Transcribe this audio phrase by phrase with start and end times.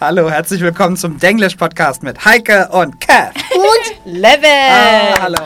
[0.00, 3.32] Hallo, herzlich willkommen zum Denglish Podcast mit Heike und Kat.
[3.54, 4.50] Und Levin。
[4.50, 5.38] Ah, hallo.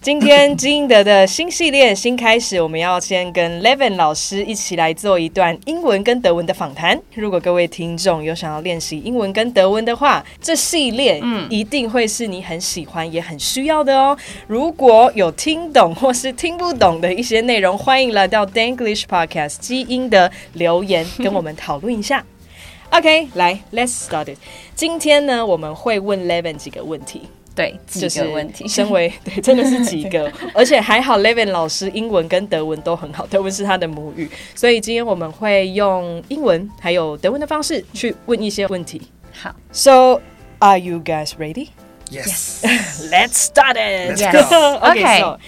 [0.00, 6.96] 今天金英德的新系列新开始，我们要先跟 Levin 老师一起来做一段英文跟德文的访谈。
[7.16, 14.16] 如果各位听众有想要练习英文跟德文的话，这系列嗯一定会是你很喜欢也很需要的哦。
[14.46, 22.24] 如果有听懂或是听不懂的一些内容，欢迎来到 Danglish Podcast 基因的留言跟我们讨论一下。
[22.92, 24.38] OK，来，Let's start it。
[24.74, 27.22] 今天呢，我们会问 Levin 几个问题。
[27.54, 28.68] 对，几就是个问题。
[28.68, 39.00] 身为对，真的是几个，而且还好，Levin 老师英文跟德文都很好，德文是他的母语，所以今天我们会用英文还有德文的方式去问一些问题。
[39.32, 40.20] 好 So,
[40.58, 41.68] are you guys ready?
[42.10, 42.62] Yes.
[43.10, 44.10] Let's start it.
[44.10, 44.32] Let's Yes.
[44.32, 44.78] go.
[44.86, 45.20] okay, Okay.
[45.20, 45.38] so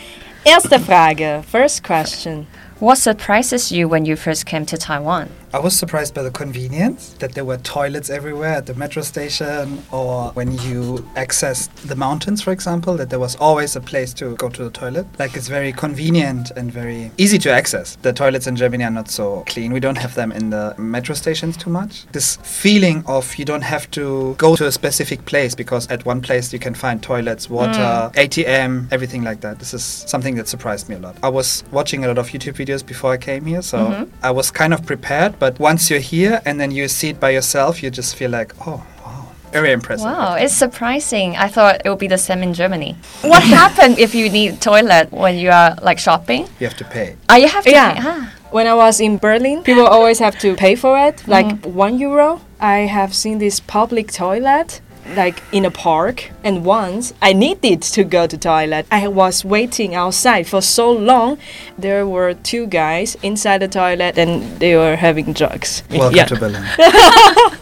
[0.44, 2.46] erste Frage, first question.
[2.80, 5.30] What surprises you when you first came to Taiwan?
[5.54, 9.80] I was surprised by the convenience that there were toilets everywhere at the metro station
[9.92, 14.34] or when you accessed the mountains, for example, that there was always a place to
[14.34, 15.06] go to the toilet.
[15.16, 17.94] Like it's very convenient and very easy to access.
[18.02, 19.72] The toilets in Germany are not so clean.
[19.72, 22.04] We don't have them in the metro stations too much.
[22.10, 26.20] This feeling of you don't have to go to a specific place because at one
[26.20, 28.18] place you can find toilets, water, hmm.
[28.18, 29.60] ATM, everything like that.
[29.60, 31.16] This is something that surprised me a lot.
[31.22, 34.04] I was watching a lot of YouTube videos before I came here, so mm-hmm.
[34.22, 35.38] I was kind of prepared.
[35.38, 38.52] But once you're here and then you see it by yourself, you just feel like,
[38.66, 40.06] oh, wow, very impressive.
[40.06, 41.36] Wow, it's surprising.
[41.36, 42.96] I thought it would be the same in Germany.
[43.22, 46.48] What happened if you need toilet when you are like shopping?
[46.60, 47.16] You have to pay.
[47.28, 47.94] Oh, you have to Yeah.
[47.94, 48.00] pay.
[48.02, 48.32] Ah.
[48.50, 51.74] When I was in Berlin, people always have to pay for it, like mm-hmm.
[51.74, 52.40] one euro.
[52.60, 54.80] I have seen this public toilet
[55.16, 58.86] like in a park and once I needed to go to toilet.
[58.90, 61.38] I was waiting outside for so long.
[61.78, 65.82] There were two guys inside the toilet and they were having drugs.
[65.90, 66.24] Welcome yeah.
[66.26, 66.64] to Berlin.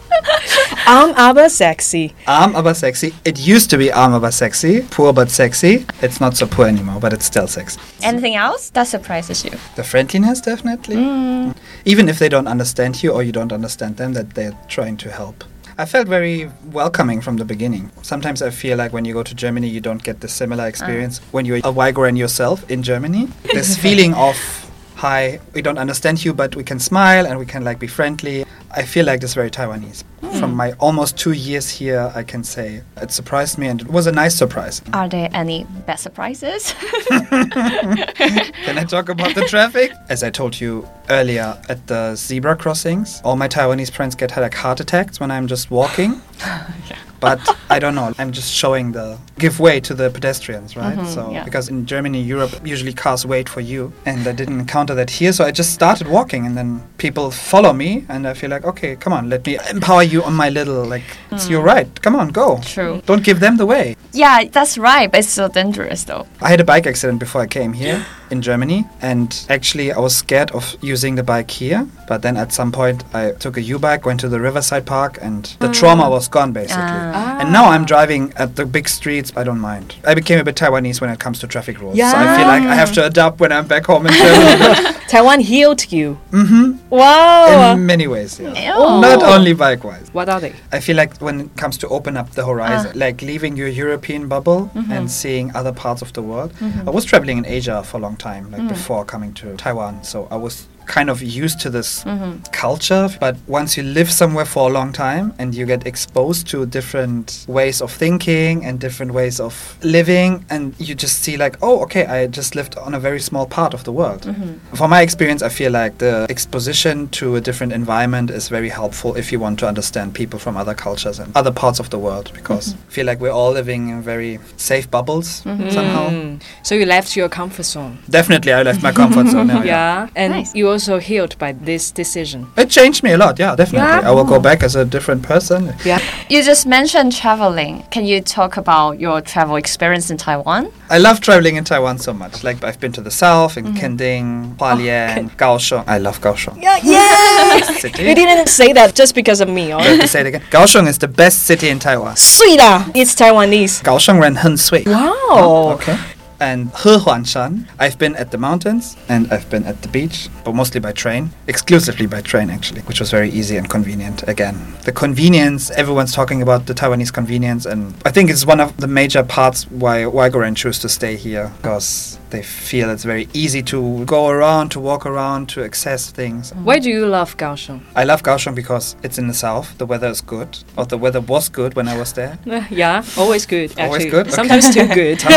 [0.85, 2.13] I'm aber sexy.
[2.27, 3.13] Arm aber sexy.
[3.23, 5.85] It used to be arm aber sexy, poor but sexy.
[6.01, 7.79] It's not so poor anymore, but it's still sexy.
[8.01, 9.51] Anything else that surprises you?
[9.75, 10.97] The friendliness, definitely.
[10.97, 11.55] Mm.
[11.85, 15.11] Even if they don't understand you or you don't understand them, that they're trying to
[15.11, 15.43] help.
[15.75, 17.91] I felt very welcoming from the beginning.
[18.03, 20.67] Sometimes I feel like when you go to Germany, you don't get the similar ah.
[20.67, 23.27] experience when you're a Uyghur yourself in Germany.
[23.53, 24.35] This feeling of,
[25.03, 28.45] hi, we don't understand you, but we can smile and we can like be friendly.
[28.71, 30.05] I feel like this very Taiwanese.
[30.21, 30.39] Hmm.
[30.39, 34.07] From my almost two years here, I can say it surprised me and it was
[34.07, 34.81] a nice surprise.
[34.93, 36.71] Are there any bad surprises?
[37.09, 39.91] Can I talk about the traffic?
[40.07, 44.53] As I told you earlier, at the zebra crossings, all my Taiwanese friends get like
[44.53, 46.21] heart attacks when I'm just walking.
[47.23, 48.13] But I don't know.
[48.17, 50.97] I'm just showing the give way to the pedestrians, right?
[50.97, 51.43] Mm-hmm, so yeah.
[51.43, 55.33] because in Germany, Europe, usually cars wait for you, and I didn't encounter that here.
[55.33, 58.95] So I just started walking, and then people follow me, and I feel like, okay,
[58.95, 61.03] come on, let me empower you on my little like.
[61.31, 61.73] It's your mm.
[61.73, 62.01] right.
[62.01, 62.61] Come on, go.
[62.63, 63.01] True.
[63.05, 63.95] Don't give them the way.
[64.13, 66.25] yeah, that's right, but it's so dangerous though.
[66.41, 70.15] I had a bike accident before I came here in Germany, and actually I was
[70.15, 71.81] scared of using the bike here.
[72.07, 75.43] But then at some point I took a U-bike, went to the Riverside Park, and
[75.59, 75.73] the mm.
[75.79, 76.99] trauma was gone basically.
[77.17, 77.39] Ah.
[77.39, 79.32] And now I'm driving at the big streets.
[79.35, 79.95] I don't mind.
[80.05, 81.97] I became a bit Taiwanese when it comes to traffic rules.
[81.97, 84.97] So I feel like I have to adapt when I'm back home in Germany.
[85.07, 86.19] Taiwan healed you.
[86.31, 86.89] Mm-hmm.
[86.89, 87.73] Wow.
[87.73, 88.73] In many ways, yeah.
[88.75, 88.99] Oh.
[88.99, 90.09] Not only bike-wise.
[90.13, 90.53] what are they?
[90.71, 92.97] I feel like when it comes to open up the horizon, ah.
[93.05, 94.91] like leaving your European bubble mm-hmm.
[94.91, 96.53] and seeing other parts of the world.
[96.53, 96.87] Mm-hmm.
[96.87, 98.69] I was traveling in Asia for a long time, like mm.
[98.69, 100.03] before coming to Taiwan.
[100.03, 102.41] So I was kind of used to this mm-hmm.
[102.51, 103.09] culture.
[103.19, 107.45] But once you live somewhere for a long time and you get exposed to different
[107.47, 112.05] ways of thinking and different ways of living, and you just see, like, oh, okay,
[112.05, 114.21] I just lived on a very small part of the world.
[114.23, 114.75] Mm-hmm.
[114.75, 119.15] From my experience, I feel like the exposition to a different environment is very helpful
[119.15, 122.31] if you want to understand people from other cultures and other parts of the world
[122.33, 122.89] because mm-hmm.
[122.89, 126.09] I feel like we're all living in very safe bubbles somehow.
[126.09, 126.41] Mm.
[126.63, 127.99] So you left your comfort zone.
[128.09, 129.43] Definitely, I left my comfort zone.
[129.53, 130.55] Yeah, Yeah, and Nice.
[130.55, 132.39] you also healed by this decision?
[132.57, 133.33] It changed me a lot.
[133.43, 133.87] Yeah, definitely.
[133.87, 134.09] Yeah?
[134.09, 135.59] I will go back as a different person.
[135.85, 135.99] Yeah.
[136.29, 137.73] You just mentioned traveling.
[137.95, 140.61] Can you talk about your travel experience in Taiwan?
[140.89, 142.43] I love traveling in Taiwan so much.
[142.43, 143.77] Like I've been to the south in mm.
[143.79, 145.83] Kenting, Hualien, oh, Kaohsiung.
[145.87, 146.57] I love Kaohsiung.
[146.61, 147.81] Yeah, yes.
[147.85, 148.03] city.
[148.03, 149.71] You didn't say that just because of me.
[149.73, 149.99] Right?
[150.01, 150.05] Oh.
[150.05, 150.43] say it again.
[150.49, 152.15] Kaohsiung is the best city in Taiwan.
[152.15, 152.91] 碎啦, ah.
[152.93, 153.83] it's Taiwanese.
[153.83, 154.83] 高雄人很碎.
[154.85, 155.13] Wow.
[155.29, 155.95] Oh, okay.
[156.43, 160.81] And Hehuanshan, I've been at the mountains and I've been at the beach, but mostly
[160.81, 164.27] by train, exclusively by train actually, which was very easy and convenient.
[164.27, 168.75] Again, the convenience, everyone's talking about the Taiwanese convenience, and I think it's one of
[168.75, 173.61] the major parts why Waigoran choose to stay here because they feel it's very easy
[173.61, 176.51] to go around, to walk around, to access things.
[176.51, 176.63] Mm.
[176.63, 177.81] Why do you love Kaohsiung?
[177.95, 179.77] I love Kaohsiung because it's in the south.
[179.77, 182.39] The weather is good, or the weather was good when I was there.
[182.71, 183.69] yeah, always good.
[183.71, 183.85] Actually.
[183.85, 184.31] Always good?
[184.31, 185.23] Sometimes too good.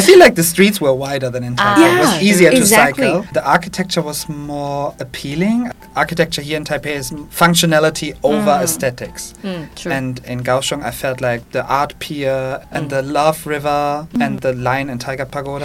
[0.08, 1.88] feel like the streets were wider than in Taipei.
[1.88, 3.04] Ah, it was ah, easier exactly.
[3.04, 3.32] to cycle.
[3.32, 5.72] The architecture was more appealing.
[5.96, 8.62] Architecture here in Taipei is functionality over mm.
[8.62, 9.34] aesthetics.
[9.42, 9.92] Mm, true.
[9.92, 14.52] And in Kaohsiung, I felt like the art pier and the Love River and the
[14.52, 15.61] Lion and Tiger Pagoda.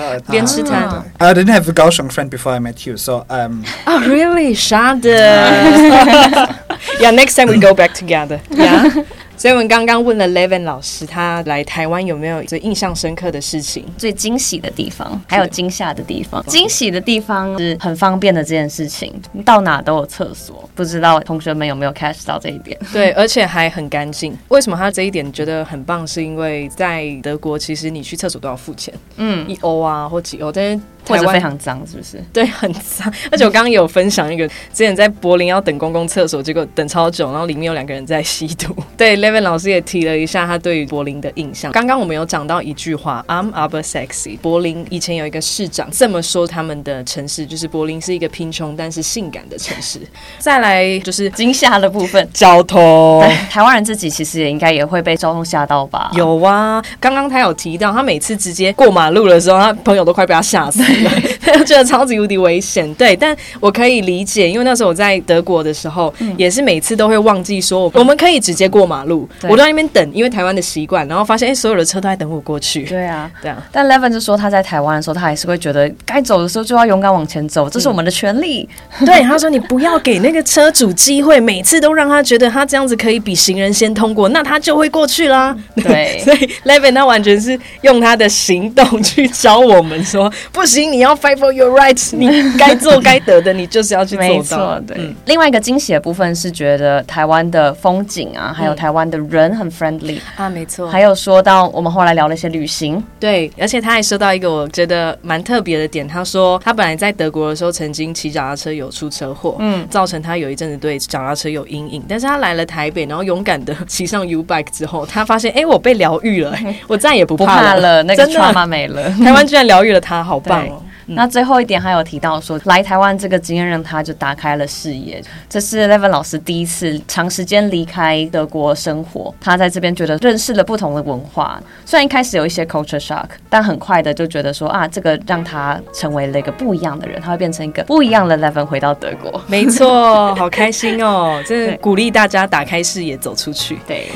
[1.20, 3.64] I didn't have a Kaohsiung friend before I met you, so um.
[3.88, 4.54] Oh really?
[4.54, 5.06] Shada.
[7.00, 7.12] yeah.
[7.12, 8.42] Next time we go back together.
[8.52, 9.04] Yeah.
[9.38, 13.86] 所以我们刚刚问了 Levin 老师，他来台湾有没有最印象深刻的事情？
[13.95, 16.44] 最惊喜的地方，还有惊吓的地方。
[16.48, 19.13] 惊喜的地方是很方便的这件事情，
[19.45, 20.68] 到哪都有厕所。
[20.74, 22.75] 不知道同学们有没有 catch 到这一点？
[22.92, 24.36] 对，而且还很干净。
[24.48, 26.06] 为什么他这一点觉得很棒？
[26.07, 30.80] 是因为在德国，其实你去厕所都要付钱，嗯，一欧啊或几欧，但是
[31.15, 32.24] 台湾非常脏，是不是？
[32.33, 33.12] 对，很脏。
[33.31, 38.75] 而且我刚刚有分享一个，之前在柏林要等公共厕所，结果等超久，然后里面有两个人在吸毒。
[38.95, 41.71] 对，Levin 老师也提了一下他对于柏林的印象。
[41.71, 44.38] 刚刚我们有讲到一句话，I'm aber sexy。
[44.38, 50.00] 柏林以前有一个市长这么说他们的城市，就是柏林是一个贫穷但是性感的城市。
[50.39, 52.27] 再来就是 惊吓的部分。
[52.33, 53.21] 交通。
[53.21, 56.12] 对，台湾人自己其实也应该也会被交通吓到吧？
[56.13, 62.92] 有啊，刚刚他有提到，他每次直接过马路的时候，他朋友都快被他吓死 like, 觉得超级无敌危险。
[62.96, 72.84] 对，但我可以理解，因为那时候我在德国的时候，也是每次都会忘记说我们可以直接过马路，对我都在那边等，因为台湾的习惯，然后发现哎、所有的车都在等我过去。
[72.84, 73.32] 对啊。
[73.42, 78.68] 对啊，但 Levin 就说他在台湾的时候，他还是会觉得该走的时候就要勇敢往前走，这是我们的权利。
[79.06, 85.56] 对，他说你不要给那个车主机会，每次都让他觉得他这样子可以比行人先通过，那他就会过去啦。
[85.76, 94.42] 对 所以 Levin 他完全是用他的行动去教我们说，不行，你要 fight for your rights， 你该做该得的，你就是要去做到。
[94.42, 94.81] 错，。
[94.88, 95.13] 对。
[95.25, 100.89] 另外一个惊喜的部分是觉得台湾的风景啊，还有台湾的人很 friendly，、啊，没错。
[100.89, 119.10] 还有说到我们后来聊了一些旅行，对，而且他还说到一个我觉得蛮特别的点，他说他本来在德国的时候曾经骑脚踏车有出车祸，嗯，造成他有一阵子对脚踏车有阴影，但是他来了台北，然后勇敢的骑上 U bike 之后，他发现哎、我被疗愈了、哎我再也不不怕怕了，那个 trauma 没了。
[119.24, 120.74] 台湾居然疗愈了他，好棒对
[121.07, 121.15] 哦！
[121.15, 125.24] 那最后一点还有提到说，来台湾这个经验让他就打开了视野。
[125.50, 131.62] 这是 Levin 老师第一次长时间离开德国生活，他在这边觉得认识了不同的文化。
[131.86, 139.42] 虽然一开始有一些 culture shock，但很快的就觉得说啊，这个让他成为了一个不一样的人，他会变成一个不一样的 Levin 回到德国。
[139.48, 141.42] 没错， 好开心哦！
[141.45, 143.80] 真的鼓励大家打开视野，走出去。
[143.88, 144.10] 对，